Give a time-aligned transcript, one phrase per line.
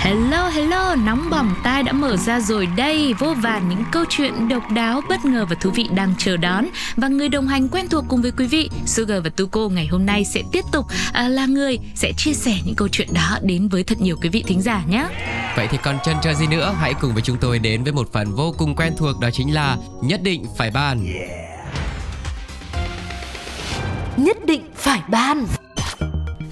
[0.00, 3.14] Hello hello, nóng bỏng tai đã mở ra rồi đây.
[3.18, 6.66] Vô vàn những câu chuyện độc đáo, bất ngờ và thú vị đang chờ đón.
[6.96, 10.06] Và người đồng hành quen thuộc cùng với quý vị Sugar và Tuko ngày hôm
[10.06, 13.68] nay sẽ tiếp tục à, là người sẽ chia sẻ những câu chuyện đó đến
[13.68, 15.06] với thật nhiều quý vị thính giả nhé.
[15.56, 16.74] Vậy thì còn chân chờ gì nữa?
[16.80, 19.54] Hãy cùng với chúng tôi đến với một phần vô cùng quen thuộc Đó chính
[19.54, 21.06] là Nhất định phải bàn
[24.16, 25.46] Nhất định phải ban.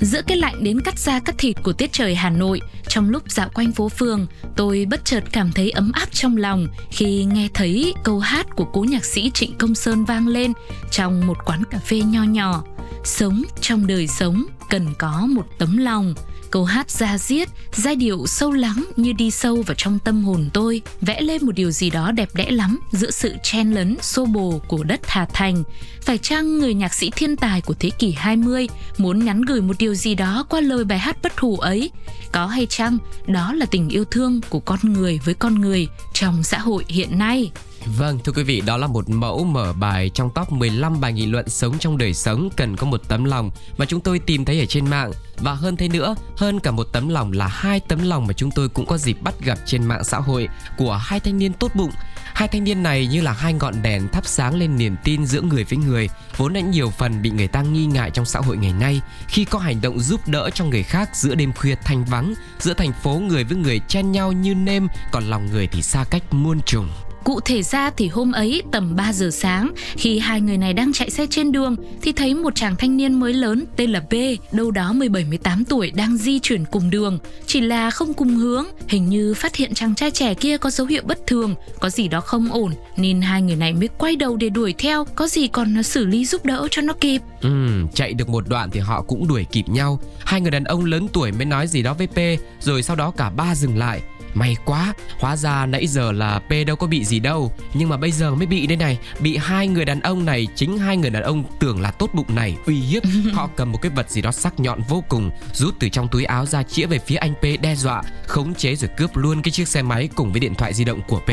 [0.00, 3.22] Giữa cái lạnh đến cắt da cắt thịt của tiết trời Hà Nội, trong lúc
[3.30, 7.48] dạo quanh phố phường, tôi bất chợt cảm thấy ấm áp trong lòng khi nghe
[7.54, 10.52] thấy câu hát của cố nhạc sĩ Trịnh Công Sơn vang lên
[10.90, 12.64] trong một quán cà phê nho nhỏ.
[13.04, 16.14] Sống trong đời sống cần có một tấm lòng.
[16.50, 20.50] Câu hát ra diết, giai điệu sâu lắng như đi sâu vào trong tâm hồn
[20.52, 24.24] tôi, vẽ lên một điều gì đó đẹp đẽ lắm giữa sự chen lấn xô
[24.24, 25.62] bồ của đất Hà Thành.
[26.02, 29.74] Phải chăng người nhạc sĩ thiên tài của thế kỷ 20 muốn nhắn gửi một
[29.78, 31.90] điều gì đó qua lời bài hát bất hủ ấy?
[32.32, 36.42] Có hay chăng đó là tình yêu thương của con người với con người trong
[36.42, 37.50] xã hội hiện nay?
[37.86, 41.26] Vâng, thưa quý vị, đó là một mẫu mở bài trong top 15 bài nghị
[41.26, 44.60] luận sống trong đời sống cần có một tấm lòng mà chúng tôi tìm thấy
[44.60, 45.12] ở trên mạng.
[45.38, 48.50] Và hơn thế nữa, hơn cả một tấm lòng là hai tấm lòng mà chúng
[48.50, 51.72] tôi cũng có dịp bắt gặp trên mạng xã hội của hai thanh niên tốt
[51.74, 51.90] bụng.
[52.34, 55.40] Hai thanh niên này như là hai ngọn đèn thắp sáng lên niềm tin giữa
[55.40, 58.56] người với người, vốn đã nhiều phần bị người ta nghi ngại trong xã hội
[58.56, 62.04] ngày nay khi có hành động giúp đỡ cho người khác giữa đêm khuya thanh
[62.04, 65.82] vắng, giữa thành phố người với người chen nhau như nêm, còn lòng người thì
[65.82, 66.88] xa cách muôn trùng.
[67.24, 70.92] Cụ thể ra thì hôm ấy tầm 3 giờ sáng khi hai người này đang
[70.92, 74.14] chạy xe trên đường thì thấy một chàng thanh niên mới lớn tên là B,
[74.52, 77.18] đâu đó 17-18 tuổi đang di chuyển cùng đường.
[77.46, 80.86] Chỉ là không cùng hướng, hình như phát hiện chàng trai trẻ kia có dấu
[80.86, 84.36] hiệu bất thường, có gì đó không ổn nên hai người này mới quay đầu
[84.36, 87.22] để đuổi theo, có gì còn xử lý giúp đỡ cho nó kịp.
[87.40, 87.50] Ừ,
[87.94, 90.00] chạy được một đoạn thì họ cũng đuổi kịp nhau.
[90.18, 93.10] Hai người đàn ông lớn tuổi mới nói gì đó với P, rồi sau đó
[93.10, 94.00] cả ba dừng lại.
[94.34, 97.52] May quá, hóa ra nãy giờ là P đâu có bị gì đâu.
[97.74, 98.98] Nhưng mà bây giờ mới bị đây này.
[99.20, 102.34] Bị hai người đàn ông này, chính hai người đàn ông tưởng là tốt bụng
[102.34, 102.56] này.
[102.66, 103.02] Uy hiếp,
[103.32, 106.24] họ cầm một cái vật gì đó sắc nhọn vô cùng Rút từ trong túi
[106.24, 109.52] áo ra chĩa về phía anh P đe dọa Khống chế rồi cướp luôn cái
[109.52, 111.28] chiếc xe máy cùng với điện thoại di động của P.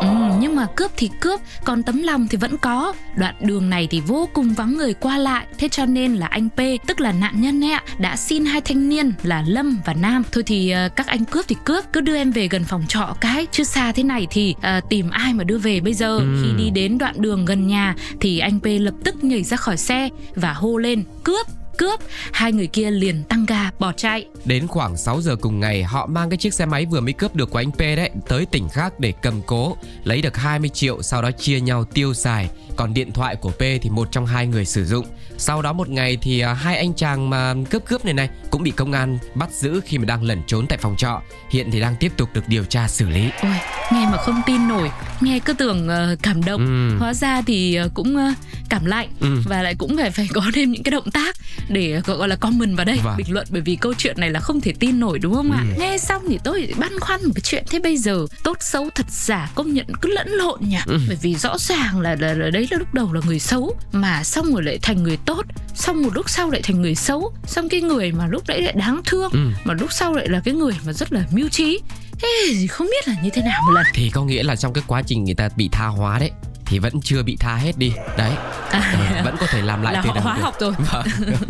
[0.00, 0.08] Ừ,
[0.40, 2.92] nhưng mà cướp thì cướp, còn tấm lòng thì vẫn có.
[3.16, 6.48] Đoạn đường này thì vô cùng vắng người qua lại, thế cho nên là anh
[6.50, 9.94] P, tức là nạn nhân ấy ạ, đã xin hai thanh niên là Lâm và
[9.94, 10.22] Nam.
[10.32, 13.16] Thôi thì uh, các anh cướp thì cướp, cứ đưa em về gần phòng trọ
[13.20, 16.18] cái, chứ xa thế này thì uh, tìm ai mà đưa về bây giờ.
[16.18, 16.42] Ừ.
[16.42, 19.76] Khi đi đến đoạn đường gần nhà thì anh P lập tức nhảy ra khỏi
[19.76, 21.46] xe và hô lên cướp
[21.80, 22.00] cướp
[22.32, 26.06] hai người kia liền tăng ga bỏ chạy Đến khoảng 6 giờ cùng ngày, họ
[26.06, 28.68] mang cái chiếc xe máy vừa mới cướp được của anh P đấy tới tỉnh
[28.68, 32.48] khác để cầm cố, lấy được 20 triệu sau đó chia nhau tiêu xài.
[32.76, 35.06] Còn điện thoại của P thì một trong hai người sử dụng.
[35.38, 38.62] Sau đó một ngày thì à, hai anh chàng mà cướp cướp này này cũng
[38.62, 41.22] bị công an bắt giữ khi mà đang lẩn trốn tại phòng trọ.
[41.50, 43.30] Hiện thì đang tiếp tục được điều tra xử lý.
[43.42, 43.52] ôi
[43.92, 46.96] nghe mà không tin nổi nghe cứ tưởng ờ, cảm động Ừ.
[46.98, 48.32] hóa ra thì ờ, cũng ờ,
[48.68, 49.36] cảm lạnh Ừ.
[49.48, 51.36] và lại cũng phải phải có thêm những cái động tác
[51.68, 53.16] để gọi là comment vào đây Vâng.
[53.16, 55.64] bình luận bởi vì câu chuyện này là không thể tin nổi đúng không ạ
[55.76, 55.80] Ừ.
[55.80, 59.06] nghe xong thì tôi băn khoăn một cái chuyện thế bây giờ tốt xấu thật
[59.10, 60.98] giả công nhận cứ lẫn lộn nhỉ Ừ.
[61.08, 64.24] bởi vì rõ ràng là, là, là đấy là lúc đầu là người xấu mà
[64.24, 65.42] xong rồi lại thành người tốt
[65.74, 68.72] xong một lúc sau lại thành người xấu xong cái người mà lúc nãy lại
[68.72, 69.38] đáng thương Ừ.
[69.64, 71.78] mà lúc sau lại là cái người mà rất là mưu trí
[72.22, 74.84] thì không biết là như thế nào một lần Thì có nghĩa là trong cái
[74.86, 76.30] quá trình người ta bị tha hóa đấy
[76.66, 77.92] thì vẫn chưa bị tha hết đi.
[78.18, 78.32] Đấy,
[78.70, 80.42] à, vẫn có thể làm lại là từ họ hóa được.
[80.42, 81.06] học rồi Vâng.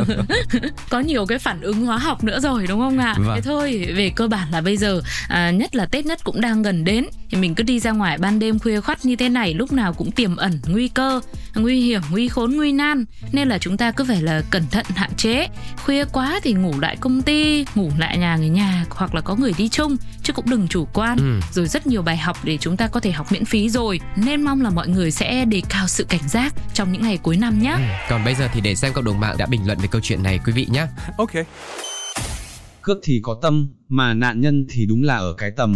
[0.88, 3.34] có nhiều cái phản ứng hóa học nữa rồi đúng không ạ Vâng.
[3.34, 6.62] thế thôi về cơ bản là bây giờ à, nhất là tết nhất cũng đang
[6.62, 9.54] gần đến thì mình cứ đi ra ngoài ban đêm khuya khoắt như thế này
[9.54, 11.20] lúc nào cũng tiềm ẩn nguy cơ
[11.54, 14.84] nguy hiểm nguy khốn nguy nan nên là chúng ta cứ phải là cẩn thận
[14.96, 15.46] hạn chế
[15.84, 19.34] khuya quá thì ngủ lại công ty ngủ lại nhà người nhà hoặc là có
[19.36, 21.40] người đi chung chứ cũng đừng chủ quan Ừ.
[21.52, 24.42] rồi rất nhiều bài học để chúng ta có thể học miễn phí rồi nên
[24.42, 27.58] mong là mọi người sẽ đề cao sự cảnh giác trong những ngày cuối năm
[27.62, 27.82] nhé Ừ.
[28.10, 30.22] Còn bây giờ thì để xem cộng đồng mạng đã bình luận về câu chuyện
[30.22, 30.86] này quý vị nhé.
[31.18, 31.30] Ok
[32.82, 35.74] Cướp thì có tâm, mà nạn nhân thì đúng là ở cái tầm.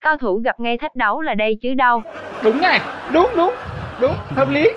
[0.00, 2.02] Cao thủ gặp ngay thách đấu là đây chứ đâu.
[2.44, 2.80] Đúng này,
[3.12, 3.54] đúng đúng,
[4.00, 4.68] đúng, hợp lý.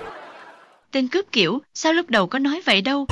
[0.92, 3.06] Tên cướp kiểu, sao lúc đầu có nói vậy đâu.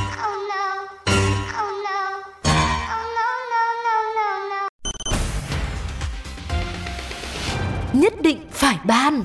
[7.92, 9.22] nhất định phải ban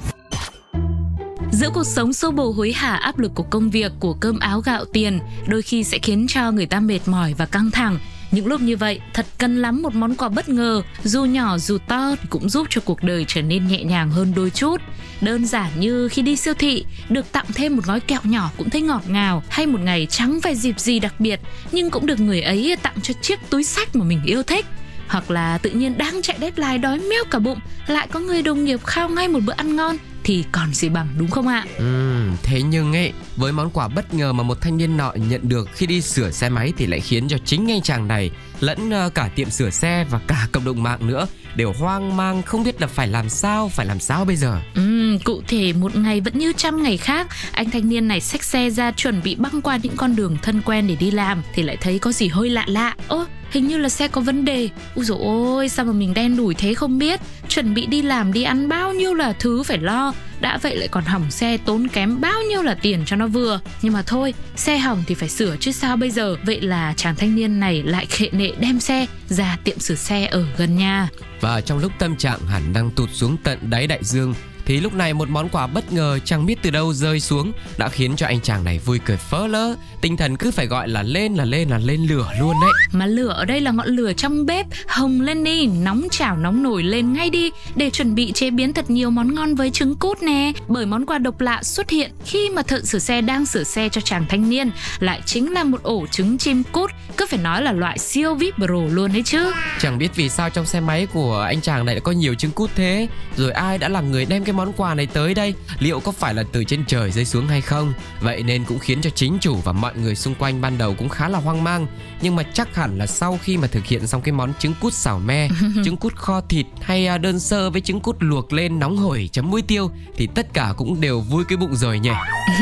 [1.66, 4.62] Giữa cuộc sống xô bồ hối hả áp lực của công việc, của cơm áo
[4.62, 8.00] gạo tiền, đôi khi sẽ khiến cho người ta mệt mỏi và căng thẳng.
[8.32, 11.78] Những lúc như vậy, thật cần lắm một món quà bất ngờ, dù nhỏ dù
[11.88, 14.82] to cũng giúp cho cuộc đời trở nên nhẹ nhàng hơn đôi chút.
[15.22, 18.70] Đơn giản như khi đi siêu thị, được tặng thêm một gói kẹo nhỏ cũng
[18.70, 21.40] thấy ngọt ngào, hay một ngày trắng phải dịp gì đặc biệt,
[21.72, 24.66] nhưng cũng được người ấy tặng cho chiếc túi sách mà mình yêu thích
[25.08, 28.66] hoặc là tự nhiên đang chạy deadline đói meo cả bụng lại có người đồng
[28.66, 31.66] nghiệp khao ngay một bữa ăn ngon thì còn gì bằng đúng không ạ?
[31.77, 35.50] Ừ, thế nhưng ấy, với món quà bất ngờ mà một thanh niên nọ nhận
[35.50, 38.89] được khi đi sửa xe máy thì lại khiến cho chính anh chàng này lẫn
[38.89, 42.63] uh, cả tiệm sửa xe và cả cộng đồng mạng nữa đều hoang mang không
[42.63, 44.62] biết là phải làm sao, phải làm sao bây giờ.
[44.75, 48.44] Ừ, cụ thể một ngày vẫn như trăm ngày khác, anh thanh niên này xách
[48.44, 51.63] xe ra chuẩn bị băng qua những con đường thân quen để đi làm thì
[51.63, 52.95] lại thấy có gì hơi lạ lạ.
[53.07, 53.25] Ơ,
[53.56, 54.69] hình như là xe có vấn đề.
[54.96, 57.19] Ui dồi ôi, sao mà mình đen đủi thế không biết.
[57.50, 60.88] Chuẩn bị đi làm đi ăn bao nhiêu là thứ phải lo đã vậy lại
[60.88, 64.34] còn hỏng xe tốn kém bao nhiêu là tiền cho nó vừa nhưng mà thôi
[64.56, 67.84] xe hỏng thì phải sửa chứ sao bây giờ vậy là chàng thanh niên này
[67.84, 71.10] lại khệ nệ đem xe ra tiệm sửa xe ở gần nhà
[71.42, 74.34] và trong lúc tâm trạng hẳn đang tụt xuống tận đáy đại dương
[74.66, 77.90] thì lúc này một món quà bất ngờ chẳng biết từ đâu rơi xuống đã
[77.90, 79.76] khiến cho anh chàng này vui cười phớ lỡ
[80.06, 82.72] tinh thần cứ phải gọi là lên là lên là lên lửa luôn đấy.
[82.92, 84.66] Mà lửa ở đây là ngọn lửa trong bếp.
[84.88, 87.52] Hồng lên đi nóng chảo nóng nổi lên ngay đi.
[87.76, 90.52] Để chuẩn bị chế biến thật nhiều món ngon với trứng cút nè.
[90.68, 93.90] Bởi món quà độc lạ xuất hiện khi mà thợ sửa xe đang sửa xe
[93.90, 94.72] cho chàng thanh niên.
[95.00, 96.92] Lại chính là một ổ trứng chim cút.
[97.18, 99.52] Cứ phải nói là loại siêu vip pro luôn đấy chứ.
[99.80, 102.52] Chẳng biết vì sao trong xe máy của anh chàng này lại có nhiều trứng
[102.52, 103.08] cút thế.
[103.38, 106.34] Rồi ai đã là người đem cái món quà này tới đây liệu có phải
[106.34, 107.94] là từ trên trời rơi xuống hay không?
[108.22, 111.10] Vậy nên cũng khiến cho chính chủ và mọi người xung quanh ban đầu cũng
[111.10, 111.88] khá là hoang mang.
[112.22, 114.94] Nhưng mà chắc hẳn là sau khi mà thực hiện xong cái món trứng cút
[114.94, 115.48] xào me
[115.86, 119.30] trứng cút kho thịt hay à, đơn sơ với trứng cút luộc lên nóng hổi
[119.31, 122.12] chấm muối tiêu thì tất cả cũng đều vui cái bụng rồi nhỉ?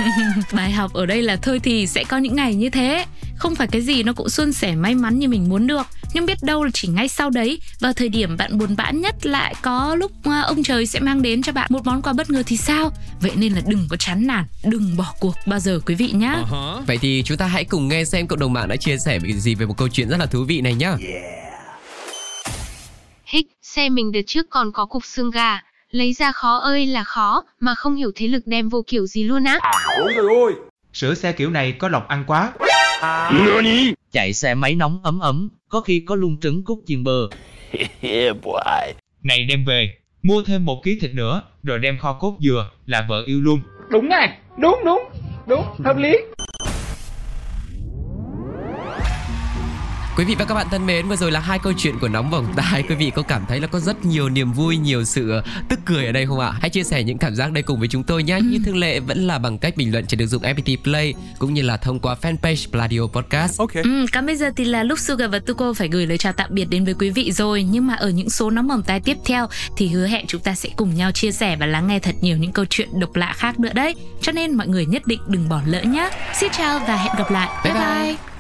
[0.52, 3.68] Bài học ở đây là thôi thì sẽ có những ngày như thế không phải
[3.68, 6.64] cái gì nó cũng suôn sẻ may mắn như mình muốn được nhưng biết đâu
[6.64, 10.12] là chỉ ngay sau đấy vào thời điểm bạn buồn bã nhất lại có lúc
[10.24, 12.92] à, ông trời sẽ mang đến cho bạn một món quà bất ngờ thì sao
[13.22, 16.44] vậy nên là đừng có chán nản đừng bỏ cuộc bao giờ quý vị nhá
[16.52, 16.82] uh-huh.
[16.88, 19.56] vậy thì chúng ta hãy cùng nghe xem cộng đồng mạng đã chia sẻ gì
[19.56, 21.44] về một câu chuyện rất là thú vị này nhá yeah.
[23.34, 25.60] Hích, xe mình đợt trước còn có cục xương gà,
[25.92, 29.24] lấy ra khó ơi là khó, mà không hiểu thế lực đem vô kiểu gì
[29.24, 29.60] luôn á.
[29.98, 30.54] Ôi trời ơi,
[30.94, 32.52] sửa xe kiểu này có lọc ăn quá.
[34.12, 37.30] Chạy xe máy nóng ấm ấm, có khi có luôn trứng cút chiên bơ.
[39.24, 43.06] này đem về, mua thêm một ký thịt nữa, rồi đem kho cốt dừa, là
[43.10, 43.62] vợ yêu luôn.
[43.90, 45.04] Đúng này, đúng đúng,
[45.48, 46.18] đúng, hợp lý.
[50.18, 52.30] Quý vị và các bạn thân mến, vừa rồi là hai câu chuyện của nóng
[52.30, 52.84] bỏng tai.
[52.90, 55.80] Quý vị có cảm thấy là có rất nhiều niềm vui, nhiều sự ờ, tức
[55.86, 56.54] cười ở đây không ạ?
[56.62, 58.40] Hãy chia sẻ những cảm giác đây cùng với chúng tôi nhé.
[58.44, 61.54] Như thường lệ vẫn là bằng cách bình luận trên ứng dụng FPT Play cũng
[61.54, 63.60] như là thông qua fanpage Pladio Podcast.
[63.60, 63.74] Ok.
[63.74, 66.50] Ừ, còn bây giờ thì là lúc Sugar và Tuko phải gửi lời chào tạm
[66.54, 67.64] biệt đến với quý vị rồi.
[67.64, 70.56] Nhưng mà ở những số nóng bỏng tai tiếp theo thì hứa hẹn chúng ta
[70.56, 73.34] sẽ cùng nhau chia sẻ và lắng nghe thật nhiều những câu chuyện độc lạ
[73.36, 73.96] khác nữa đấy.
[74.22, 76.10] Cho nên mọi người nhất định đừng bỏ lỡ nhé.
[76.34, 77.50] Xin chào và hẹn gặp lại.
[77.64, 78.04] Bye bye.
[78.04, 78.33] bye.